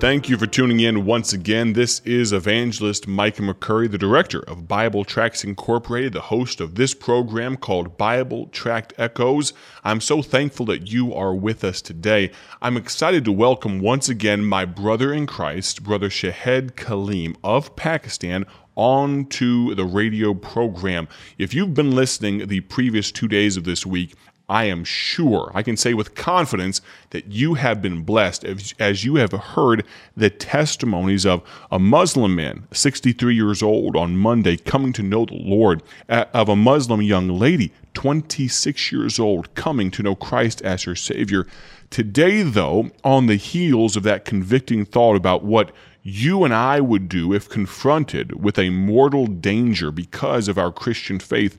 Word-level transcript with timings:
Thank 0.00 0.28
you 0.28 0.38
for 0.38 0.46
tuning 0.46 0.78
in 0.78 1.06
once 1.06 1.32
again. 1.32 1.72
This 1.72 1.98
is 2.04 2.32
evangelist 2.32 3.08
Micah 3.08 3.42
McCurry, 3.42 3.90
the 3.90 3.98
director 3.98 4.38
of 4.38 4.68
Bible 4.68 5.04
Tracts 5.04 5.42
Incorporated, 5.42 6.12
the 6.12 6.20
host 6.20 6.60
of 6.60 6.76
this 6.76 6.94
program 6.94 7.56
called 7.56 7.98
Bible 7.98 8.46
Tract 8.52 8.94
Echoes. 8.96 9.52
I'm 9.82 10.00
so 10.00 10.22
thankful 10.22 10.66
that 10.66 10.92
you 10.92 11.12
are 11.12 11.34
with 11.34 11.64
us 11.64 11.82
today. 11.82 12.30
I'm 12.62 12.76
excited 12.76 13.24
to 13.24 13.32
welcome 13.32 13.80
once 13.80 14.08
again 14.08 14.44
my 14.44 14.64
brother 14.64 15.12
in 15.12 15.26
Christ, 15.26 15.82
Brother 15.82 16.10
Shahid 16.10 16.74
Kaleem 16.74 17.34
of 17.42 17.74
Pakistan, 17.74 18.46
on 18.76 19.26
to 19.26 19.74
the 19.74 19.84
radio 19.84 20.32
program. 20.32 21.08
If 21.38 21.52
you've 21.52 21.74
been 21.74 21.96
listening 21.96 22.46
the 22.46 22.60
previous 22.60 23.10
two 23.10 23.26
days 23.26 23.56
of 23.56 23.64
this 23.64 23.84
week, 23.84 24.14
I 24.48 24.64
am 24.64 24.82
sure, 24.82 25.50
I 25.54 25.62
can 25.62 25.76
say 25.76 25.92
with 25.92 26.14
confidence, 26.14 26.80
that 27.10 27.26
you 27.26 27.54
have 27.54 27.82
been 27.82 28.02
blessed 28.02 28.44
as, 28.44 28.74
as, 28.78 29.04
you 29.04 29.16
have 29.16 29.32
heard 29.32 29.84
the 30.16 30.30
testimonies 30.30 31.26
of 31.26 31.42
a 31.70 31.78
Muslim 31.78 32.34
man, 32.34 32.66
63 32.72 33.34
years 33.34 33.62
old, 33.62 33.94
on 33.94 34.16
Monday, 34.16 34.56
coming 34.56 34.94
to 34.94 35.02
know 35.02 35.26
the 35.26 35.34
Lord, 35.34 35.82
of 36.08 36.48
a 36.48 36.56
Muslim 36.56 37.02
young 37.02 37.28
lady, 37.28 37.72
26 37.92 38.90
years 38.90 39.18
old, 39.18 39.54
coming 39.54 39.90
to 39.90 40.02
know 40.02 40.14
Christ 40.14 40.62
as 40.62 40.84
her 40.84 40.94
Savior. 40.94 41.46
Today, 41.90 42.42
though, 42.42 42.90
on 43.04 43.26
the 43.26 43.36
heels 43.36 43.96
of 43.96 44.02
that 44.04 44.24
convicting 44.24 44.86
thought 44.86 45.16
about 45.16 45.44
what 45.44 45.72
you 46.02 46.44
and 46.44 46.54
I 46.54 46.80
would 46.80 47.08
do 47.08 47.34
if 47.34 47.50
confronted 47.50 48.42
with 48.42 48.58
a 48.58 48.70
mortal 48.70 49.26
danger 49.26 49.90
because 49.90 50.48
of 50.48 50.56
our 50.56 50.72
Christian 50.72 51.18
faith, 51.18 51.58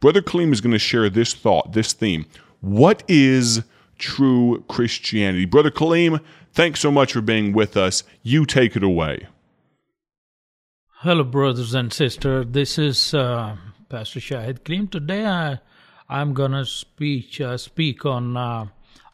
Brother 0.00 0.22
Kaleem 0.22 0.50
is 0.50 0.62
going 0.62 0.72
to 0.72 0.78
share 0.78 1.10
this 1.10 1.34
thought, 1.34 1.72
this 1.72 1.92
theme. 1.92 2.24
What 2.62 3.02
is 3.06 3.62
true 3.98 4.64
Christianity? 4.66 5.44
Brother 5.44 5.70
Kaleem, 5.70 6.20
thanks 6.54 6.80
so 6.80 6.90
much 6.90 7.12
for 7.12 7.20
being 7.20 7.52
with 7.52 7.76
us. 7.76 8.02
You 8.22 8.46
take 8.46 8.76
it 8.76 8.82
away. 8.82 9.26
Hello, 11.00 11.22
brothers 11.22 11.74
and 11.74 11.92
sisters. 11.92 12.46
This 12.48 12.78
is 12.78 13.12
uh, 13.12 13.56
Pastor 13.90 14.20
Shahid 14.20 14.60
Kaleem. 14.60 14.90
Today, 14.90 15.26
I, 15.26 15.58
I'm 16.08 16.32
going 16.32 16.52
to 16.52 16.64
speak 16.64 17.38
uh, 17.38 17.58
speak 17.58 18.06
on 18.06 18.38
uh, 18.38 18.68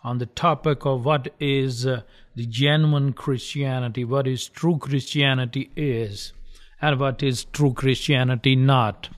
on 0.04 0.18
the 0.18 0.26
topic 0.26 0.86
of 0.86 1.04
what 1.04 1.34
is 1.40 1.84
uh, 1.84 2.02
the 2.36 2.46
genuine 2.46 3.12
Christianity, 3.12 4.04
what 4.04 4.28
is 4.28 4.46
true 4.46 4.78
Christianity 4.78 5.68
is, 5.74 6.32
and 6.80 7.00
what 7.00 7.24
is 7.24 7.44
true 7.44 7.72
Christianity 7.72 8.54
not. 8.54 9.08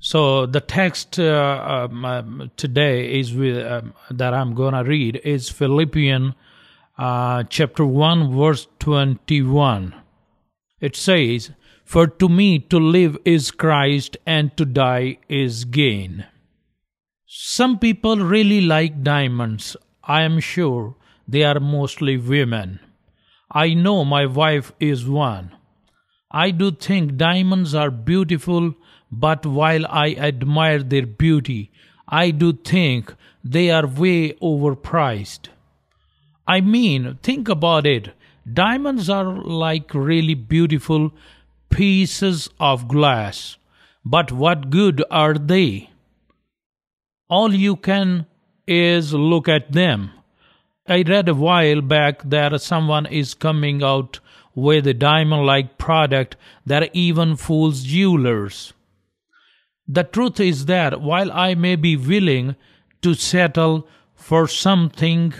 So 0.00 0.46
the 0.46 0.60
text 0.60 1.18
uh, 1.18 1.88
um, 1.90 2.04
uh, 2.04 2.22
today 2.56 3.18
is 3.18 3.34
with, 3.34 3.64
um, 3.66 3.94
that 4.10 4.32
I'm 4.32 4.54
going 4.54 4.74
to 4.74 4.84
read 4.84 5.20
is 5.24 5.48
Philippians 5.48 6.34
uh, 6.96 7.44
chapter 7.48 7.84
1 7.84 8.36
verse 8.36 8.68
21. 8.78 9.94
It 10.80 10.94
says, 10.94 11.50
"For 11.84 12.06
to 12.06 12.28
me 12.28 12.60
to 12.60 12.78
live 12.78 13.18
is 13.24 13.50
Christ 13.50 14.16
and 14.24 14.56
to 14.56 14.64
die 14.64 15.18
is 15.28 15.64
gain." 15.64 16.26
Some 17.26 17.78
people 17.78 18.18
really 18.18 18.60
like 18.60 19.02
diamonds. 19.02 19.76
I 20.04 20.22
am 20.22 20.38
sure 20.38 20.94
they 21.26 21.42
are 21.42 21.60
mostly 21.60 22.16
women. 22.16 22.78
I 23.50 23.74
know 23.74 24.04
my 24.04 24.26
wife 24.26 24.72
is 24.78 25.06
one. 25.06 25.50
I 26.30 26.50
do 26.50 26.70
think 26.70 27.16
diamonds 27.16 27.74
are 27.74 27.90
beautiful 27.90 28.74
but 29.10 29.46
while 29.46 29.86
I 29.86 30.14
admire 30.14 30.82
their 30.82 31.06
beauty, 31.06 31.70
I 32.06 32.30
do 32.30 32.52
think 32.52 33.14
they 33.44 33.70
are 33.70 33.86
way 33.86 34.32
overpriced. 34.34 35.48
I 36.46 36.60
mean, 36.60 37.18
think 37.22 37.48
about 37.48 37.86
it. 37.86 38.12
Diamonds 38.50 39.10
are 39.10 39.24
like 39.24 39.92
really 39.92 40.34
beautiful 40.34 41.12
pieces 41.70 42.48
of 42.58 42.88
glass. 42.88 43.56
But 44.04 44.32
what 44.32 44.70
good 44.70 45.04
are 45.10 45.34
they? 45.34 45.90
All 47.28 47.54
you 47.54 47.76
can 47.76 48.26
is 48.66 49.12
look 49.12 49.48
at 49.48 49.72
them. 49.72 50.12
I 50.86 51.02
read 51.02 51.28
a 51.28 51.34
while 51.34 51.82
back 51.82 52.22
that 52.24 52.58
someone 52.62 53.04
is 53.04 53.34
coming 53.34 53.82
out 53.82 54.20
with 54.54 54.86
a 54.86 54.94
diamond 54.94 55.44
like 55.44 55.76
product 55.76 56.36
that 56.64 56.94
even 56.94 57.36
fools 57.36 57.82
jewelers. 57.82 58.72
The 59.88 60.04
truth 60.04 60.38
is 60.38 60.66
that 60.66 61.00
while 61.00 61.32
I 61.32 61.54
may 61.54 61.74
be 61.74 61.96
willing 61.96 62.56
to 63.00 63.14
settle 63.14 63.88
for 64.14 64.46
something 64.46 65.32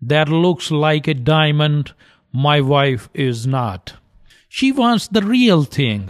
that 0.00 0.28
looks 0.28 0.70
like 0.70 1.06
a 1.06 1.14
diamond, 1.14 1.92
my 2.32 2.60
wife 2.60 3.10
is 3.12 3.46
not. 3.46 3.94
She 4.48 4.72
wants 4.72 5.08
the 5.08 5.22
real 5.22 5.64
thing. 5.64 6.08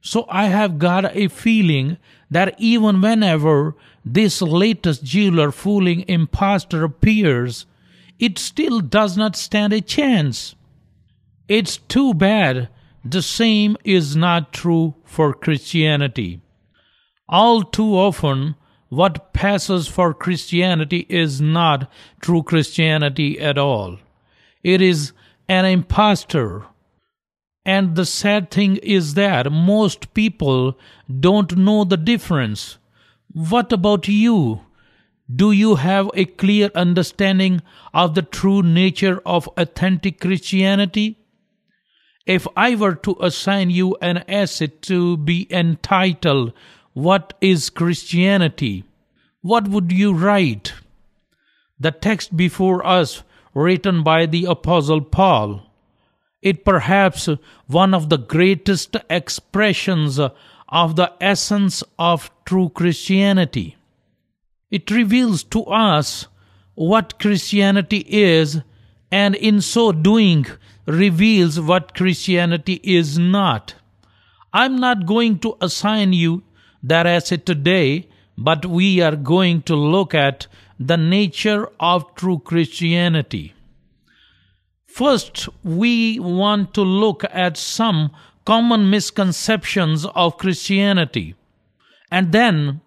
So 0.00 0.26
I 0.28 0.46
have 0.46 0.78
got 0.78 1.16
a 1.16 1.26
feeling 1.26 1.98
that 2.30 2.54
even 2.58 3.00
whenever 3.00 3.74
this 4.04 4.40
latest 4.40 5.02
jeweler 5.02 5.50
fooling 5.50 6.04
impostor 6.06 6.84
appears, 6.84 7.66
it 8.20 8.38
still 8.38 8.80
does 8.80 9.16
not 9.16 9.34
stand 9.34 9.72
a 9.72 9.80
chance. 9.80 10.54
It's 11.48 11.76
too 11.76 12.14
bad 12.14 12.68
the 13.04 13.22
same 13.22 13.76
is 13.84 14.16
not 14.16 14.52
true 14.52 14.94
for 15.04 15.32
Christianity. 15.32 16.40
All 17.28 17.62
too 17.62 17.96
often, 17.96 18.54
what 18.88 19.32
passes 19.32 19.88
for 19.88 20.14
Christianity 20.14 21.06
is 21.08 21.40
not 21.40 21.90
true 22.20 22.42
Christianity 22.42 23.40
at 23.40 23.58
all. 23.58 23.98
It 24.62 24.80
is 24.80 25.12
an 25.48 25.64
impostor. 25.64 26.66
And 27.64 27.96
the 27.96 28.06
sad 28.06 28.50
thing 28.50 28.76
is 28.76 29.14
that 29.14 29.50
most 29.50 30.14
people 30.14 30.78
don't 31.20 31.56
know 31.56 31.82
the 31.82 31.96
difference. 31.96 32.78
What 33.32 33.72
about 33.72 34.06
you? 34.06 34.60
Do 35.34 35.50
you 35.50 35.74
have 35.74 36.08
a 36.14 36.26
clear 36.26 36.70
understanding 36.76 37.60
of 37.92 38.14
the 38.14 38.22
true 38.22 38.62
nature 38.62 39.20
of 39.26 39.48
authentic 39.56 40.20
Christianity? 40.20 41.18
If 42.24 42.46
I 42.56 42.76
were 42.76 42.94
to 42.94 43.16
assign 43.20 43.70
you 43.70 43.96
an 44.00 44.18
essay 44.28 44.68
to 44.82 45.16
be 45.16 45.48
entitled 45.50 46.52
what 46.96 47.34
is 47.42 47.68
Christianity? 47.68 48.82
What 49.42 49.68
would 49.68 49.92
you 49.92 50.14
write? 50.14 50.72
The 51.78 51.90
text 51.90 52.34
before 52.34 52.86
us, 52.86 53.22
written 53.52 54.02
by 54.02 54.24
the 54.24 54.46
Apostle 54.46 55.02
Paul, 55.02 55.70
it 56.40 56.64
perhaps 56.64 57.28
one 57.66 57.92
of 57.92 58.08
the 58.08 58.16
greatest 58.16 58.96
expressions 59.10 60.18
of 60.18 60.96
the 60.96 61.12
essence 61.20 61.84
of 61.98 62.30
true 62.46 62.70
Christianity. 62.70 63.76
It 64.70 64.90
reveals 64.90 65.42
to 65.44 65.64
us 65.64 66.28
what 66.76 67.18
Christianity 67.18 68.06
is, 68.08 68.62
and 69.12 69.34
in 69.34 69.60
so 69.60 69.92
doing, 69.92 70.46
reveals 70.86 71.60
what 71.60 71.94
Christianity 71.94 72.80
is 72.82 73.18
not. 73.18 73.74
I'm 74.54 74.78
not 74.78 75.04
going 75.04 75.40
to 75.40 75.58
assign 75.60 76.14
you 76.14 76.42
that 76.86 77.06
as 77.06 77.32
it 77.32 77.44
today, 77.46 78.08
but 78.38 78.64
we 78.66 79.00
are 79.00 79.16
going 79.16 79.62
to 79.62 79.74
look 79.74 80.14
at 80.14 80.46
the 80.78 80.96
nature 80.96 81.68
of 81.80 82.14
true 82.14 82.38
Christianity. 82.38 83.54
First, 84.86 85.48
we 85.64 86.18
want 86.20 86.74
to 86.74 86.82
look 86.82 87.24
at 87.30 87.56
some 87.56 88.10
common 88.44 88.88
misconceptions 88.88 90.06
of 90.14 90.38
Christianity. 90.38 91.34
And 92.10 92.32
then 92.32 92.80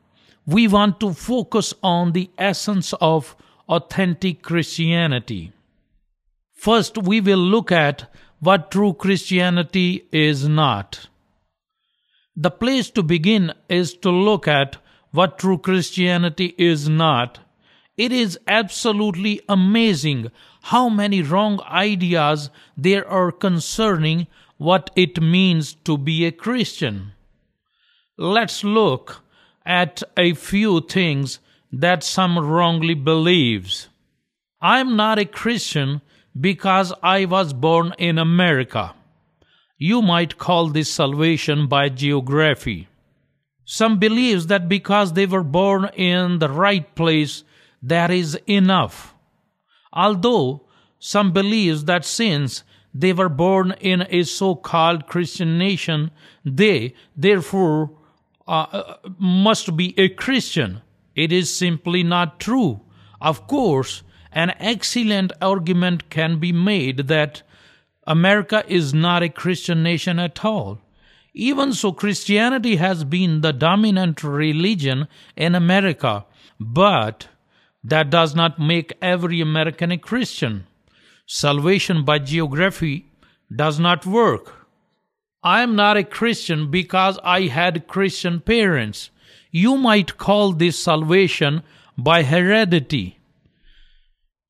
we 0.46 0.68
want 0.68 1.00
to 1.02 1.14
focus 1.14 1.74
on 1.84 2.14
the 2.14 2.30
essence 2.38 2.94
of 3.02 3.36
authentic 3.68 4.42
Christianity. 4.42 5.52
First, 6.54 6.98
we 6.98 7.22
will 7.22 7.38
look 7.38 7.72
at 7.72 8.12
what 8.40 8.72
true 8.72 8.94
Christianity 8.94 10.08
is 10.12 10.48
not. 10.48 11.08
The 12.42 12.52
place 12.52 12.90
to 12.92 13.04
begin 13.04 13.52
is 13.68 13.94
to 13.96 14.10
look 14.10 14.48
at 14.48 14.78
what 15.12 15.40
true 15.40 15.58
Christianity 15.58 16.56
is 16.58 16.88
not. 16.88 17.40
It 17.98 18.14
is 18.14 18.40
absolutely 18.48 19.42
amazing 19.50 20.32
how 20.62 20.88
many 20.88 21.22
wrong 21.22 21.60
ideas 21.64 22.50
there 22.78 23.06
are 23.06 23.34
concerning 23.34 24.28
what 24.56 24.90
it 24.96 25.22
means 25.22 25.74
to 25.84 25.98
be 25.98 26.26
a 26.26 26.32
Christian. 26.32 27.12
Let's 28.18 28.64
look 28.64 29.22
at 29.66 30.02
a 30.16 30.34
few 30.34 30.80
things 30.80 31.40
that 31.74 32.06
some 32.06 32.40
wrongly 32.40 32.94
believes. 32.94 33.90
I'm 34.62 34.96
not 34.96 35.20
a 35.20 35.26
Christian 35.26 36.00
because 36.40 36.94
I 37.04 37.26
was 37.26 37.52
born 37.52 37.94
in 37.98 38.18
America. 38.18 38.94
You 39.82 40.02
might 40.02 40.38
call 40.38 40.68
this 40.68 40.92
salvation 40.92 41.68
by 41.68 41.88
geography. 41.88 42.90
Some 43.64 43.98
believes 43.98 44.48
that 44.48 44.68
because 44.68 45.14
they 45.14 45.26
were 45.26 45.44
born 45.44 45.86
in 45.96 46.40
the 46.40 46.50
right 46.50 46.94
place, 46.96 47.46
that 47.82 48.12
is 48.12 48.38
enough. 48.46 49.16
Although 49.94 50.68
some 51.00 51.32
believes 51.32 51.86
that 51.86 52.04
since 52.04 52.64
they 52.94 53.14
were 53.14 53.30
born 53.30 53.72
in 53.80 54.06
a 54.10 54.24
so 54.24 54.54
called 54.54 55.08
Christian 55.08 55.58
nation, 55.58 56.12
they, 56.44 56.94
therefore, 57.16 57.92
uh, 58.48 58.66
uh, 58.72 58.98
must 59.18 59.78
be 59.78 59.98
a 59.98 60.10
Christian. 60.10 60.82
It 61.16 61.32
is 61.32 61.56
simply 61.56 62.04
not 62.04 62.40
true. 62.40 62.82
Of 63.22 63.48
course, 63.48 64.04
an 64.34 64.54
excellent 64.60 65.32
argument 65.42 66.10
can 66.10 66.38
be 66.38 66.52
made 66.52 67.08
that 67.08 67.44
America 68.08 68.64
is 68.68 68.94
not 68.94 69.24
a 69.24 69.30
Christian 69.30 69.84
nation 69.84 70.20
at 70.20 70.44
all. 70.44 70.80
Even 71.34 71.74
so, 71.74 71.92
Christianity 71.92 72.78
has 72.78 73.04
been 73.04 73.42
the 73.42 73.54
dominant 73.54 74.24
religion 74.24 75.08
in 75.36 75.56
America, 75.56 76.26
but 76.60 77.28
that 77.84 78.10
does 78.10 78.36
not 78.36 78.60
make 78.60 78.94
every 79.02 79.40
American 79.42 79.92
a 79.92 79.98
Christian. 79.98 80.66
Salvation 81.28 82.04
by 82.04 82.20
geography 82.20 83.06
does 83.56 83.80
not 83.80 84.06
work. 84.06 84.68
I 85.44 85.62
am 85.62 85.76
not 85.76 85.96
a 85.96 86.04
Christian 86.04 86.70
because 86.70 87.20
I 87.24 87.44
had 87.44 87.88
Christian 87.88 88.42
parents. 88.42 89.10
You 89.52 89.78
might 89.78 90.18
call 90.18 90.52
this 90.52 90.78
salvation 90.78 91.64
by 91.98 92.24
heredity. 92.24 93.20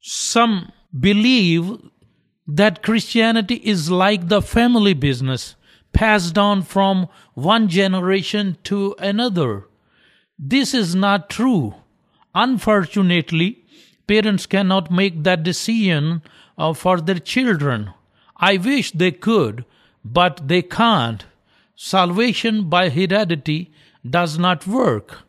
Some 0.01 0.71
believe 0.97 1.77
that 2.51 2.81
Christianity 2.81 3.55
is 3.63 3.91
like 3.91 4.27
the 4.27 4.41
family 4.41 4.95
business 4.95 5.55
passed 5.93 6.35
on 6.35 6.63
from 6.63 7.07
one 7.35 7.67
generation 7.67 8.57
to 8.63 8.95
another. 8.97 9.67
This 10.39 10.73
is 10.73 10.95
not 10.95 11.29
true. 11.29 11.75
Unfortunately, 12.33 13.63
parents 14.07 14.47
cannot 14.47 14.91
make 14.91 15.23
that 15.23 15.43
decision 15.43 16.23
uh, 16.57 16.73
for 16.73 16.99
their 16.99 17.19
children. 17.19 17.93
I 18.37 18.57
wish 18.57 18.91
they 18.91 19.11
could, 19.11 19.63
but 20.03 20.47
they 20.47 20.63
can't. 20.63 21.25
Salvation 21.75 22.67
by 22.67 22.89
heredity 22.89 23.71
does 24.09 24.39
not 24.39 24.65
work. 24.65 25.19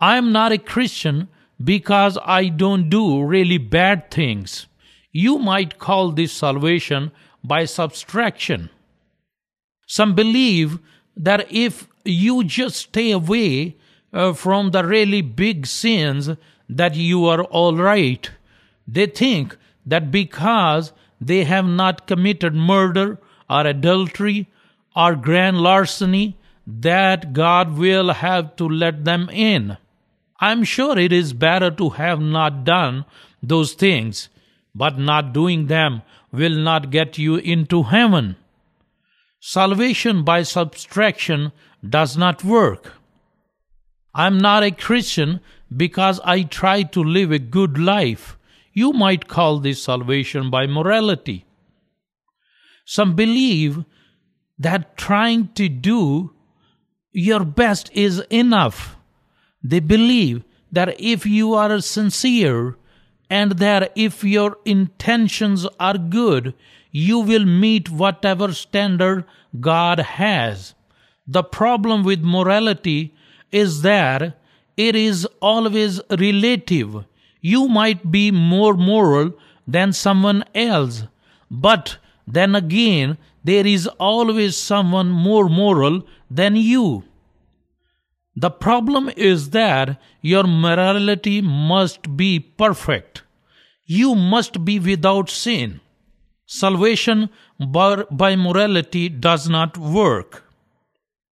I 0.00 0.16
am 0.16 0.32
not 0.32 0.50
a 0.50 0.58
Christian 0.58 1.28
because 1.62 2.18
I 2.24 2.48
don't 2.48 2.88
do 2.88 3.22
really 3.22 3.58
bad 3.58 4.10
things. 4.10 4.66
You 5.12 5.38
might 5.38 5.78
call 5.78 6.12
this 6.12 6.32
salvation 6.32 7.10
by 7.42 7.64
subtraction. 7.64 8.70
Some 9.86 10.14
believe 10.14 10.78
that 11.16 11.50
if 11.50 11.88
you 12.04 12.44
just 12.44 12.76
stay 12.76 13.10
away 13.10 13.76
uh, 14.12 14.32
from 14.32 14.70
the 14.70 14.84
really 14.84 15.22
big 15.22 15.66
sins, 15.66 16.30
that 16.68 16.94
you 16.94 17.26
are 17.26 17.42
all 17.44 17.76
right. 17.76 18.30
They 18.86 19.06
think 19.06 19.56
that 19.84 20.10
because 20.10 20.92
they 21.20 21.44
have 21.44 21.66
not 21.66 22.06
committed 22.06 22.54
murder 22.54 23.18
or 23.48 23.66
adultery 23.66 24.48
or 24.94 25.16
grand 25.16 25.60
larceny, 25.60 26.36
that 26.66 27.32
God 27.32 27.76
will 27.76 28.12
have 28.12 28.54
to 28.56 28.68
let 28.68 29.04
them 29.04 29.28
in. 29.30 29.76
I'm 30.38 30.62
sure 30.62 30.96
it 30.98 31.12
is 31.12 31.32
better 31.32 31.70
to 31.72 31.90
have 31.90 32.20
not 32.20 32.64
done 32.64 33.04
those 33.42 33.72
things 33.72 34.28
but 34.74 34.98
not 34.98 35.32
doing 35.32 35.66
them 35.66 36.02
will 36.32 36.56
not 36.56 36.90
get 36.90 37.18
you 37.18 37.36
into 37.36 37.84
heaven. 37.84 38.36
Salvation 39.40 40.22
by 40.22 40.42
subtraction 40.42 41.52
does 41.88 42.16
not 42.16 42.44
work. 42.44 42.94
I'm 44.14 44.38
not 44.38 44.62
a 44.62 44.70
Christian 44.70 45.40
because 45.74 46.20
I 46.24 46.42
try 46.42 46.82
to 46.82 47.02
live 47.02 47.32
a 47.32 47.38
good 47.38 47.78
life. 47.78 48.36
You 48.72 48.92
might 48.92 49.28
call 49.28 49.58
this 49.58 49.82
salvation 49.82 50.50
by 50.50 50.66
morality. 50.66 51.46
Some 52.84 53.14
believe 53.14 53.84
that 54.58 54.96
trying 54.96 55.48
to 55.54 55.68
do 55.68 56.32
your 57.12 57.44
best 57.44 57.90
is 57.92 58.20
enough. 58.30 58.96
They 59.62 59.80
believe 59.80 60.44
that 60.72 61.00
if 61.00 61.26
you 61.26 61.54
are 61.54 61.80
sincere 61.80 62.76
and 63.30 63.52
that 63.52 63.92
if 63.94 64.24
your 64.24 64.58
intentions 64.64 65.66
are 65.78 65.96
good, 65.96 66.52
you 66.90 67.20
will 67.20 67.44
meet 67.44 67.88
whatever 67.88 68.52
standard 68.52 69.24
God 69.60 70.00
has. 70.00 70.74
The 71.26 71.44
problem 71.44 72.02
with 72.02 72.20
morality 72.22 73.14
is 73.52 73.82
that 73.82 74.36
it 74.76 74.96
is 74.96 75.26
always 75.40 76.00
relative. 76.10 77.04
You 77.40 77.68
might 77.68 78.10
be 78.10 78.32
more 78.32 78.74
moral 78.74 79.34
than 79.66 79.92
someone 79.92 80.44
else, 80.54 81.04
but 81.50 81.98
then 82.26 82.54
again, 82.56 83.16
there 83.44 83.66
is 83.66 83.86
always 83.98 84.56
someone 84.56 85.08
more 85.08 85.48
moral 85.48 86.06
than 86.30 86.56
you. 86.56 87.04
The 88.36 88.50
problem 88.50 89.10
is 89.16 89.50
that 89.50 90.00
your 90.20 90.44
morality 90.44 91.40
must 91.40 92.16
be 92.16 92.38
perfect. 92.38 93.22
You 93.86 94.14
must 94.14 94.64
be 94.64 94.78
without 94.78 95.28
sin. 95.28 95.80
Salvation 96.46 97.28
by 97.58 98.36
morality 98.36 99.08
does 99.08 99.48
not 99.48 99.76
work. 99.76 100.44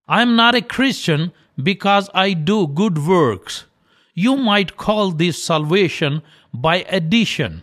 I 0.09 0.23
am 0.23 0.37
not 0.37 0.55
a 0.55 0.63
Christian 0.63 1.33
because 1.63 2.11
I 2.15 2.33
do 2.33 2.67
good 2.67 2.99
works. 2.99 3.65
You 4.15 4.37
might 4.37 4.77
call 4.77 5.13
this 5.13 5.43
salvation 5.43 6.23
by 6.53 6.85
addition. 6.89 7.63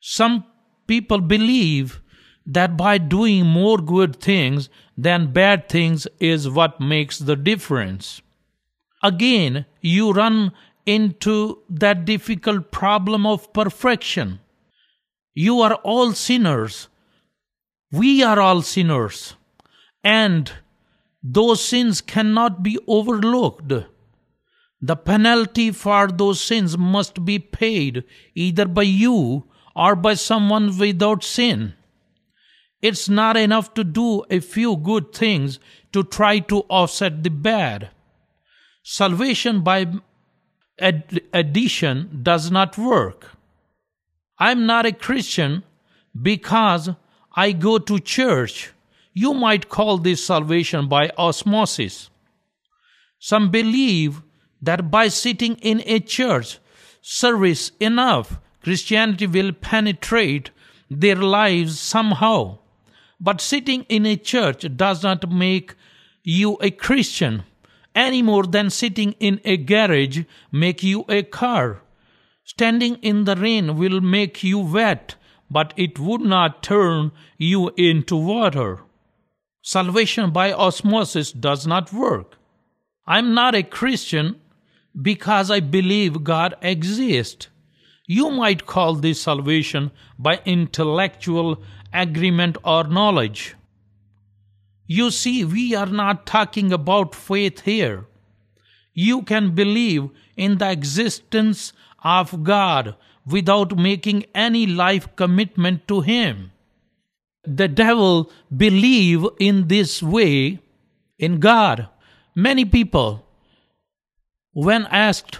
Some 0.00 0.44
people 0.86 1.20
believe 1.20 2.02
that 2.46 2.76
by 2.76 2.98
doing 2.98 3.46
more 3.46 3.78
good 3.78 4.16
things 4.16 4.68
than 4.96 5.32
bad 5.32 5.68
things 5.68 6.06
is 6.18 6.48
what 6.48 6.80
makes 6.80 7.18
the 7.18 7.36
difference 7.36 8.20
again 9.02 9.66
you 9.80 10.12
run 10.12 10.52
into 10.86 11.58
that 11.68 12.04
difficult 12.04 12.70
problem 12.70 13.26
of 13.26 13.52
perfection. 13.52 14.40
You 15.34 15.60
are 15.60 15.74
all 15.74 16.12
sinners. 16.12 16.88
We 17.92 18.22
are 18.22 18.40
all 18.40 18.62
sinners. 18.62 19.34
And 20.02 20.52
those 21.22 21.62
sins 21.62 22.00
cannot 22.00 22.62
be 22.62 22.78
overlooked. 22.86 23.72
The 24.82 24.96
penalty 24.96 25.70
for 25.70 26.08
those 26.08 26.40
sins 26.40 26.78
must 26.78 27.24
be 27.24 27.38
paid 27.38 28.04
either 28.34 28.64
by 28.64 28.82
you 28.82 29.44
or 29.76 29.94
by 29.94 30.14
someone 30.14 30.78
without 30.78 31.22
sin. 31.22 31.74
It's 32.80 33.08
not 33.08 33.36
enough 33.36 33.74
to 33.74 33.84
do 33.84 34.24
a 34.30 34.40
few 34.40 34.76
good 34.76 35.12
things 35.12 35.58
to 35.92 36.02
try 36.02 36.38
to 36.38 36.60
offset 36.68 37.22
the 37.22 37.28
bad. 37.28 37.90
Salvation 38.82 39.62
by 39.62 39.86
ad- 40.78 41.20
addition 41.32 42.20
does 42.22 42.50
not 42.50 42.78
work. 42.78 43.36
I'm 44.38 44.66
not 44.66 44.86
a 44.86 44.92
Christian 44.92 45.62
because 46.20 46.90
I 47.34 47.52
go 47.52 47.78
to 47.78 47.98
church. 48.00 48.72
You 49.12 49.34
might 49.34 49.68
call 49.68 49.98
this 49.98 50.24
salvation 50.24 50.88
by 50.88 51.10
osmosis. 51.18 52.10
Some 53.18 53.50
believe 53.50 54.22
that 54.62 54.90
by 54.90 55.08
sitting 55.08 55.56
in 55.56 55.82
a 55.84 56.00
church 56.00 56.58
service 57.02 57.72
enough, 57.80 58.38
Christianity 58.62 59.26
will 59.26 59.52
penetrate 59.52 60.50
their 60.90 61.16
lives 61.16 61.78
somehow. 61.78 62.58
But 63.20 63.40
sitting 63.40 63.84
in 63.88 64.06
a 64.06 64.16
church 64.16 64.64
does 64.76 65.02
not 65.02 65.30
make 65.30 65.74
you 66.22 66.56
a 66.60 66.70
Christian 66.70 67.44
any 67.94 68.22
more 68.22 68.44
than 68.44 68.70
sitting 68.70 69.12
in 69.20 69.40
a 69.44 69.56
garage 69.56 70.20
make 70.52 70.82
you 70.82 71.04
a 71.08 71.22
car. 71.22 71.82
Standing 72.44 72.96
in 72.96 73.24
the 73.24 73.36
rain 73.36 73.76
will 73.76 74.00
make 74.00 74.42
you 74.42 74.58
wet, 74.58 75.14
but 75.50 75.72
it 75.76 75.98
would 75.98 76.20
not 76.20 76.62
turn 76.62 77.12
you 77.38 77.70
into 77.76 78.16
water. 78.16 78.80
Salvation 79.62 80.30
by 80.30 80.52
osmosis 80.52 81.32
does 81.32 81.66
not 81.66 81.92
work. 81.92 82.36
I'm 83.06 83.34
not 83.34 83.54
a 83.54 83.62
Christian 83.62 84.40
because 85.00 85.50
I 85.50 85.60
believe 85.60 86.24
God 86.24 86.54
exists. 86.62 87.48
You 88.06 88.30
might 88.30 88.66
call 88.66 88.94
this 88.94 89.20
salvation 89.20 89.90
by 90.18 90.40
intellectual 90.44 91.62
agreement 91.92 92.56
or 92.64 92.84
knowledge. 92.84 93.54
You 94.92 95.12
see, 95.12 95.44
we 95.44 95.72
are 95.76 95.86
not 95.86 96.26
talking 96.26 96.72
about 96.72 97.14
faith 97.14 97.60
here. 97.60 98.06
You 98.92 99.22
can 99.22 99.54
believe 99.54 100.08
in 100.36 100.58
the 100.58 100.68
existence 100.68 101.72
of 102.02 102.42
God 102.42 102.96
without 103.24 103.76
making 103.78 104.24
any 104.34 104.66
life 104.66 105.06
commitment 105.14 105.86
to 105.86 106.00
Him. 106.00 106.50
The 107.44 107.68
devil 107.68 108.32
believe 108.64 109.24
in 109.38 109.68
this 109.68 110.02
way 110.02 110.58
in 111.20 111.38
God. 111.38 111.88
Many 112.34 112.64
people, 112.64 113.24
when 114.52 114.86
asked, 114.86 115.38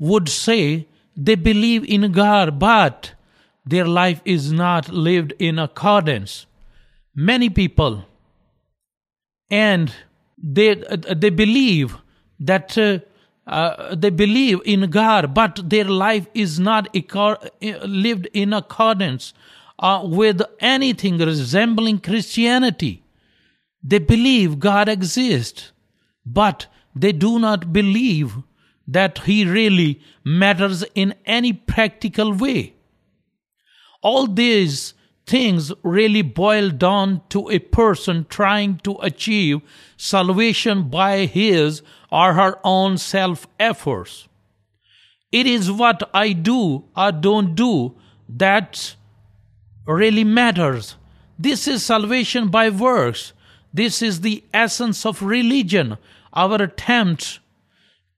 would 0.00 0.28
say 0.28 0.88
they 1.16 1.36
believe 1.36 1.84
in 1.84 2.10
God, 2.10 2.58
but 2.58 3.12
their 3.64 3.86
life 3.86 4.20
is 4.24 4.52
not 4.52 4.88
lived 4.88 5.34
in 5.38 5.56
accordance. 5.60 6.46
many 7.28 7.48
people 7.50 8.04
and 9.50 9.94
they 10.36 10.74
they 10.74 11.30
believe 11.30 11.96
that 12.40 12.76
uh, 12.78 12.98
uh, 13.46 13.94
they 13.94 14.10
believe 14.10 14.60
in 14.64 14.90
God, 14.90 15.32
but 15.34 15.70
their 15.70 15.84
life 15.84 16.26
is 16.34 16.60
not 16.60 16.94
lived 17.62 18.28
in 18.34 18.52
accordance 18.52 19.32
uh, 19.78 20.02
with 20.04 20.42
anything 20.60 21.18
resembling 21.18 21.98
Christianity. 21.98 23.02
They 23.82 23.98
believe 23.98 24.58
God 24.58 24.88
exists, 24.88 25.72
but 26.26 26.66
they 26.94 27.12
do 27.12 27.38
not 27.38 27.72
believe 27.72 28.36
that 28.86 29.20
He 29.20 29.44
really 29.44 30.00
matters 30.24 30.84
in 30.94 31.14
any 31.24 31.52
practical 31.52 32.32
way. 32.34 32.74
All 34.02 34.26
these 34.26 34.94
things 35.28 35.70
really 35.82 36.22
boil 36.22 36.70
down 36.70 37.20
to 37.28 37.50
a 37.50 37.58
person 37.58 38.26
trying 38.30 38.78
to 38.78 38.96
achieve 39.02 39.60
salvation 39.96 40.88
by 40.88 41.26
his 41.26 41.82
or 42.10 42.32
her 42.32 42.58
own 42.64 42.96
self 42.96 43.46
efforts. 43.60 44.26
It 45.30 45.46
is 45.46 45.70
what 45.70 46.08
I 46.14 46.32
do 46.32 46.84
or 46.96 47.12
don't 47.12 47.54
do 47.54 47.94
that 48.28 48.96
really 49.86 50.24
matters. 50.24 50.96
This 51.38 51.68
is 51.68 51.84
salvation 51.84 52.48
by 52.48 52.70
works. 52.70 53.34
This 53.72 54.00
is 54.00 54.22
the 54.22 54.42
essence 54.54 55.04
of 55.04 55.22
religion, 55.22 55.98
our 56.32 56.62
attempt 56.62 57.40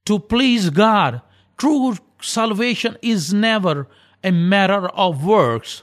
to 0.07 0.21
please 0.21 0.71
God. 0.71 1.23
True 1.59 1.97
salvation 2.23 2.97
is 3.03 3.35
never 3.35 3.89
a 4.23 4.31
matter 4.31 4.89
of 4.91 5.25
works 5.25 5.83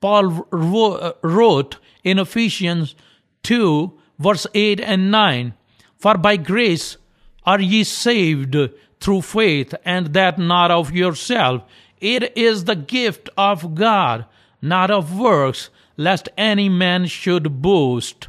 Paul 0.00 0.46
uh, 0.52 1.12
wrote 1.22 1.78
in 2.04 2.18
Ephesians 2.18 2.94
2, 3.42 3.98
verse 4.18 4.46
8 4.54 4.80
and 4.80 5.10
9 5.10 5.54
For 5.98 6.16
by 6.16 6.36
grace 6.36 6.96
are 7.44 7.60
ye 7.60 7.84
saved 7.84 8.56
through 9.00 9.22
faith, 9.22 9.74
and 9.84 10.12
that 10.14 10.38
not 10.38 10.70
of 10.70 10.92
yourself. 10.92 11.62
It 12.00 12.36
is 12.36 12.64
the 12.64 12.76
gift 12.76 13.30
of 13.38 13.74
God, 13.74 14.26
not 14.60 14.90
of 14.90 15.18
works, 15.18 15.70
lest 15.96 16.28
any 16.36 16.68
man 16.68 17.06
should 17.06 17.62
boast. 17.62 18.28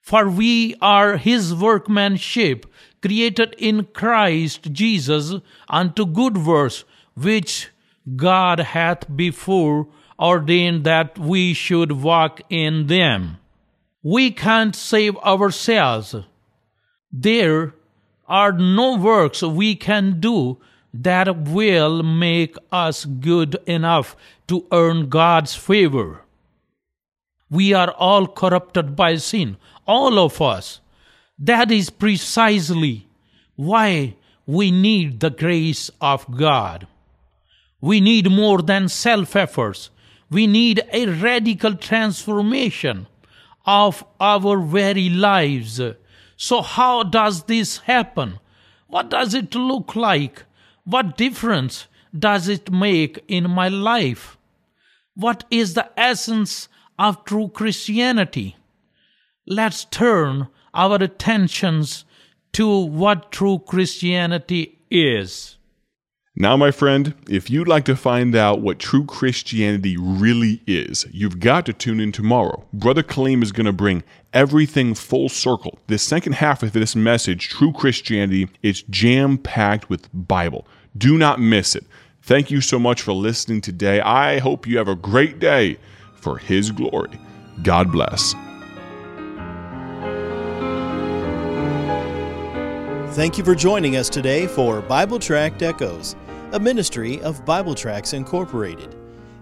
For 0.00 0.28
we 0.28 0.74
are 0.80 1.16
his 1.16 1.54
workmanship, 1.54 2.66
created 3.00 3.54
in 3.58 3.86
Christ 3.86 4.72
Jesus 4.72 5.34
unto 5.68 6.06
good 6.06 6.36
works, 6.36 6.84
which 7.14 7.70
God 8.16 8.60
hath 8.60 9.14
before 9.16 9.88
ordained 10.18 10.84
that 10.84 11.18
we 11.18 11.54
should 11.54 11.92
walk 11.92 12.40
in 12.48 12.86
them. 12.86 13.38
We 14.02 14.30
can't 14.30 14.76
save 14.76 15.16
ourselves. 15.18 16.14
There 17.12 17.74
are 18.28 18.52
no 18.52 18.96
works 18.96 19.42
we 19.42 19.74
can 19.74 20.20
do 20.20 20.58
that 20.92 21.48
will 21.48 22.02
make 22.02 22.56
us 22.70 23.04
good 23.04 23.56
enough 23.66 24.16
to 24.46 24.66
earn 24.70 25.08
God's 25.08 25.54
favor. 25.54 26.22
We 27.50 27.72
are 27.72 27.90
all 27.90 28.26
corrupted 28.26 28.94
by 28.94 29.16
sin, 29.16 29.56
all 29.86 30.18
of 30.18 30.40
us. 30.40 30.80
That 31.38 31.70
is 31.70 31.90
precisely 31.90 33.08
why 33.56 34.16
we 34.46 34.70
need 34.70 35.20
the 35.20 35.30
grace 35.30 35.90
of 36.00 36.30
God. 36.36 36.86
We 37.80 38.00
need 38.00 38.30
more 38.30 38.62
than 38.62 38.88
self 38.88 39.36
efforts. 39.36 39.90
We 40.34 40.48
need 40.48 40.82
a 40.92 41.06
radical 41.06 41.76
transformation 41.76 43.06
of 43.64 44.04
our 44.18 44.58
very 44.58 45.08
lives. 45.08 45.80
So, 46.36 46.60
how 46.60 47.04
does 47.04 47.44
this 47.44 47.78
happen? 47.78 48.40
What 48.88 49.10
does 49.10 49.32
it 49.32 49.54
look 49.54 49.94
like? 49.94 50.42
What 50.82 51.16
difference 51.16 51.86
does 52.18 52.48
it 52.48 52.72
make 52.72 53.22
in 53.28 53.48
my 53.48 53.68
life? 53.68 54.36
What 55.14 55.44
is 55.52 55.74
the 55.74 55.88
essence 55.96 56.68
of 56.98 57.24
true 57.24 57.46
Christianity? 57.46 58.56
Let's 59.46 59.84
turn 59.84 60.48
our 60.74 60.96
attentions 60.96 62.04
to 62.54 62.68
what 62.86 63.30
true 63.30 63.60
Christianity 63.60 64.80
is. 64.90 65.58
Now, 66.36 66.56
my 66.56 66.72
friend, 66.72 67.14
if 67.28 67.48
you'd 67.48 67.68
like 67.68 67.84
to 67.84 67.94
find 67.94 68.34
out 68.34 68.60
what 68.60 68.80
true 68.80 69.04
Christianity 69.04 69.96
really 69.96 70.60
is, 70.66 71.06
you've 71.12 71.38
got 71.38 71.64
to 71.66 71.72
tune 71.72 72.00
in 72.00 72.10
tomorrow. 72.10 72.64
Brother 72.72 73.04
Kaleem 73.04 73.40
is 73.40 73.52
going 73.52 73.66
to 73.66 73.72
bring 73.72 74.02
everything 74.32 74.94
full 74.94 75.28
circle. 75.28 75.78
The 75.86 75.96
second 75.96 76.32
half 76.32 76.64
of 76.64 76.72
this 76.72 76.96
message, 76.96 77.50
True 77.50 77.72
Christianity, 77.72 78.48
is 78.64 78.82
jam 78.90 79.38
packed 79.38 79.88
with 79.88 80.08
Bible. 80.12 80.66
Do 80.98 81.16
not 81.18 81.40
miss 81.40 81.76
it. 81.76 81.84
Thank 82.22 82.50
you 82.50 82.60
so 82.60 82.80
much 82.80 83.00
for 83.00 83.12
listening 83.12 83.60
today. 83.60 84.00
I 84.00 84.40
hope 84.40 84.66
you 84.66 84.76
have 84.78 84.88
a 84.88 84.96
great 84.96 85.38
day 85.38 85.78
for 86.16 86.38
His 86.38 86.72
glory. 86.72 87.16
God 87.62 87.92
bless. 87.92 88.34
Thank 93.14 93.38
you 93.38 93.44
for 93.44 93.54
joining 93.54 93.94
us 93.94 94.08
today 94.08 94.48
for 94.48 94.80
Bible 94.80 95.20
Tract 95.20 95.62
Echoes 95.62 96.16
a 96.54 96.60
ministry 96.60 97.20
of 97.22 97.44
Bible 97.44 97.74
Tracts 97.74 98.12
Incorporated. 98.12 98.94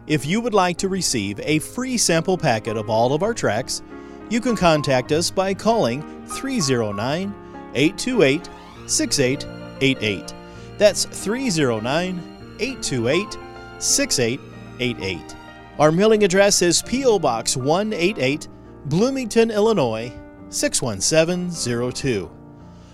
If 0.06 0.24
you 0.24 0.40
would 0.40 0.54
like 0.54 0.78
to 0.78 0.88
receive 0.88 1.38
a 1.40 1.58
free 1.58 1.98
sample 1.98 2.38
packet 2.38 2.78
of 2.78 2.88
all 2.88 3.12
of 3.12 3.22
our 3.22 3.34
tracts, 3.34 3.82
you 4.30 4.40
can 4.40 4.56
contact 4.56 5.12
us 5.12 5.30
by 5.30 5.52
calling 5.52 6.00
309 6.26 7.34
828 7.74 8.48
6888. 8.86 10.34
That's 10.78 11.04
309 11.04 12.56
828 12.58 13.38
6888. 13.78 15.36
Our 15.78 15.92
mailing 15.92 16.24
address 16.24 16.62
is 16.62 16.80
P.O. 16.80 17.18
Box 17.18 17.58
188, 17.58 18.48
Bloomington, 18.86 19.50
Illinois 19.50 20.10
61702. 20.48 22.41